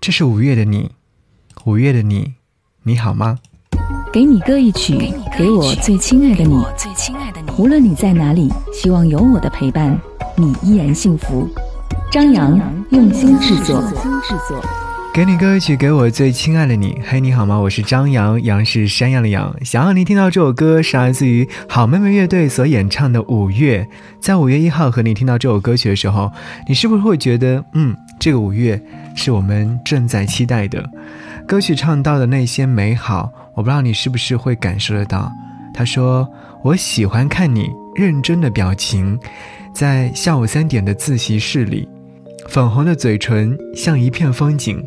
[0.00, 0.92] 这是五月的你，
[1.64, 2.34] 五月的你，
[2.84, 3.38] 你好吗？
[4.12, 6.64] 给你歌一曲，给我最亲爱的你。
[7.58, 9.98] 无论你在哪里，希望有我的陪伴，
[10.36, 11.48] 你依然幸福。
[12.12, 12.58] 张扬
[12.90, 13.82] 用心制作。
[15.12, 17.00] 给你歌曲，给我最亲爱的你。
[17.04, 17.58] 嘿，你好吗？
[17.58, 19.52] 我是张扬，杨是山羊的羊。
[19.64, 23.88] 想要你听到这首歌，是来自于好妹妹乐队所演唱的《五月》。
[24.20, 26.30] 在五月一号和你听到这首歌曲的时候，
[26.68, 28.80] 你是不是会觉得，嗯，这个五月
[29.18, 30.88] 是我们正在期待的？
[31.44, 35.32] 歌曲唱到的那些美好，我不知道你是不是会感受得到。
[35.74, 36.26] 他说
[36.62, 39.18] ：“我喜欢看你认真的表情，
[39.74, 41.88] 在下午三点的自习室里，
[42.48, 44.80] 粉红的嘴唇像一片风景。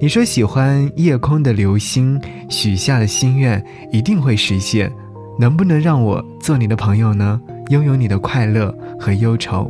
[0.00, 4.88] 你说喜欢夜空的流星，许下的心愿一定会实现。
[5.36, 7.40] 能不能让我做你的朋友呢？
[7.70, 9.68] 拥有你的快乐和忧愁。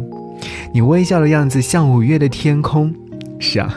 [0.75, 2.95] 你微笑的样子像五月的天空。
[3.39, 3.75] 是啊。”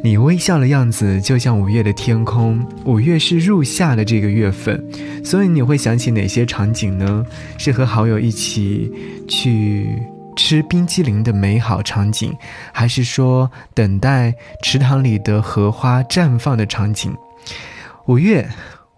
[0.00, 4.82] 你微笑的样子就像五月的天空，五月是入夏的这个月份，
[5.24, 7.24] 所以你会想起哪些场景呢？
[7.58, 8.90] 是和好友一起
[9.28, 9.98] 去
[10.36, 12.32] 吃冰激凌的美好场景，
[12.72, 14.32] 还是说等待
[14.62, 17.12] 池塘里的荷花绽放的场景？
[18.06, 18.48] 五月，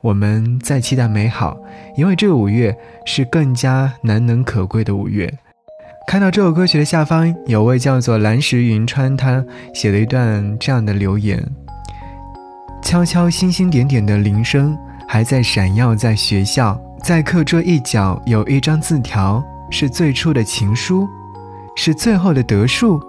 [0.02, 1.58] 我们在期待美好，
[1.96, 2.76] 因为这个五月
[3.06, 5.32] 是更加难能可贵的五月。
[6.10, 11.40] 看到这首歌曲的下方有位叫做蓝石云川，他写了一段这样的留言：
[12.82, 21.08] 悄悄星星点点的铃声还在闪耀，在学校，在课桌一角有一张字条，是最初的情书，
[21.76, 23.00] 是最后的得数，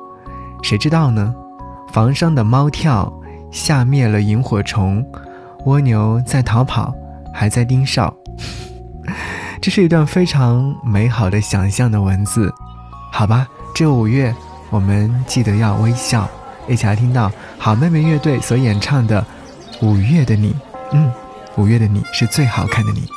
[0.62, 1.34] 谁知道呢？
[1.92, 3.12] 房上的猫跳，
[3.50, 5.04] 吓灭了萤火虫，
[5.66, 6.94] 蜗牛在逃跑，
[7.34, 8.16] 还在盯梢。
[9.60, 12.54] 这是一段非常美好的想象的文字。
[13.14, 14.34] 好吧，这五月
[14.72, 16.28] 我们记得要微笑，
[16.68, 19.24] 一起来听到好妹妹乐队所演唱的
[19.86, 20.54] 《五月的你》。
[20.94, 21.12] 嗯，
[21.58, 23.08] 五月的你是最好看的你。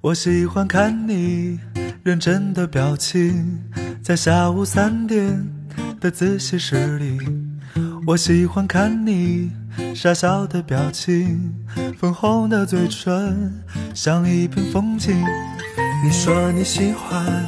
[0.00, 1.58] 我喜欢看你
[2.04, 3.58] 认真的表情，
[4.00, 5.44] 在下午三点
[6.00, 7.18] 的自习室里。
[8.06, 9.50] 我喜欢看你
[9.96, 11.52] 傻笑的表情，
[11.98, 13.52] 粉红的嘴唇
[13.92, 15.20] 像一片风景。
[16.04, 17.44] 你说你喜欢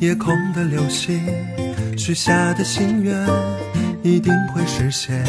[0.00, 1.20] 夜空的流星，
[1.96, 3.28] 许下的心愿
[4.04, 5.24] 一定会实现。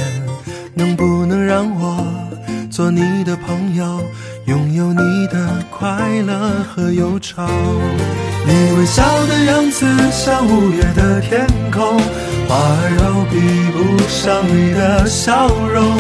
[0.76, 2.06] 能不能让我
[2.70, 4.00] 做你的朋友？
[4.50, 7.46] 拥有你的快乐和忧愁，
[8.48, 12.00] 你微笑的样子像五月的天空，
[12.48, 13.38] 花儿都比
[13.70, 13.78] 不
[14.10, 15.96] 上你的笑容。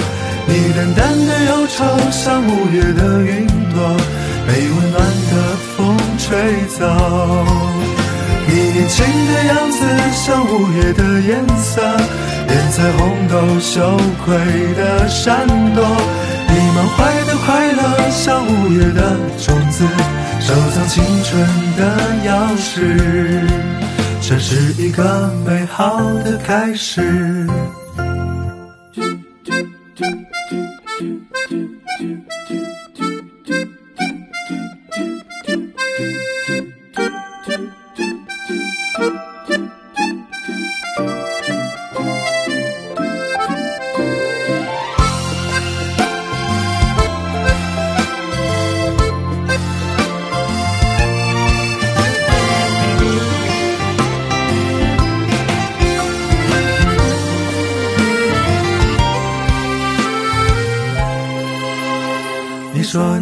[0.47, 3.95] 你淡淡的忧愁像五月的云朵，
[4.47, 4.99] 被温暖
[5.29, 5.33] 的
[5.77, 6.89] 风吹走。
[8.47, 9.77] 你年轻的样子
[10.11, 11.83] 像五月的颜色，
[12.47, 13.95] 连彩虹都羞
[14.25, 14.35] 愧
[14.73, 15.45] 的闪
[15.75, 15.85] 躲。
[16.75, 19.85] 满怀的快乐像五月的种子，
[20.39, 21.41] 收藏青春
[21.75, 21.81] 的
[22.25, 23.47] 钥匙，
[24.21, 27.47] 这是一个美好的开始。
[28.93, 29.03] 说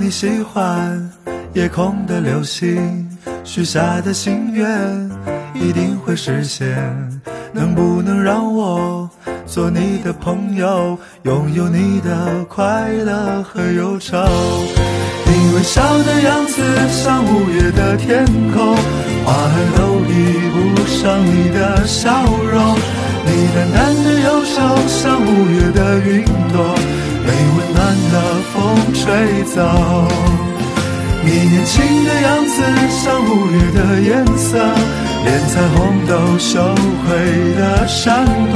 [0.08, 1.12] 你喜欢
[1.54, 3.10] 夜空的流星，
[3.44, 4.66] 许下的心愿
[5.54, 6.66] 一定会实现。
[7.52, 9.10] 能不能让我
[9.46, 14.18] 做你的朋友，拥有你的快乐和忧愁？
[15.26, 18.24] 你微笑的样子像五月的天
[18.54, 18.78] 空，
[19.26, 20.14] 花儿都比
[20.54, 22.78] 不上你的笑容。
[23.26, 24.56] 你淡淡的忧愁
[24.88, 26.24] 像五月的云
[26.54, 26.80] 朵。
[27.58, 27.80] 温暖
[28.12, 28.16] 的
[28.54, 28.56] 风
[28.94, 29.58] 吹走，
[31.26, 31.74] 你年轻
[32.06, 32.56] 的样子
[32.90, 34.58] 像五月的颜色，
[35.26, 35.76] 连彩虹
[36.06, 36.62] 都羞
[37.04, 38.56] 愧的闪躲。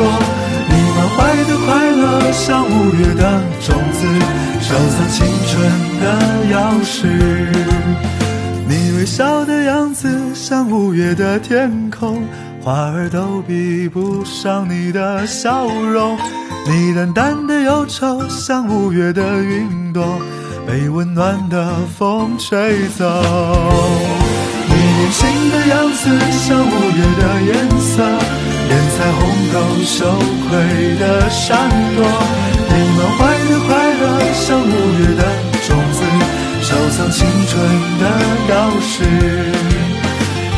[0.69, 1.17] 你满怀
[1.49, 3.99] 的快乐像五月的种子，
[4.61, 5.51] 收藏青春
[5.99, 6.05] 的
[6.53, 6.93] 钥匙。
[8.67, 12.23] 你微笑的样子像五月的天空，
[12.61, 16.17] 花儿都比不上你的笑容。
[16.67, 20.21] 你淡淡的忧愁，像五月的云朵，
[20.67, 23.03] 被温暖的风吹走。
[24.67, 28.03] 你年轻的样子，像五月的颜色，
[28.69, 29.19] 连彩虹
[29.51, 30.05] 都羞
[30.47, 30.49] 愧
[30.99, 31.99] 的闪躲。
[32.69, 33.19] 你满怀
[33.49, 33.69] 的快
[33.99, 34.03] 乐，
[34.33, 35.21] 像五月的
[35.67, 35.99] 种子，
[36.61, 37.51] 收藏青春
[37.99, 38.03] 的
[38.47, 38.93] 钥匙，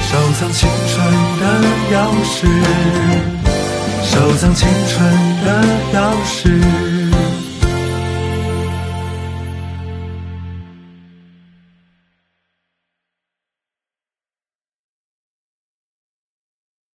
[0.01, 0.93] 收藏青春
[1.39, 1.43] 的
[1.91, 1.95] 钥
[2.27, 2.37] 匙。
[4.03, 5.09] 收藏青春
[5.45, 5.63] 的
[5.93, 7.02] 钥匙。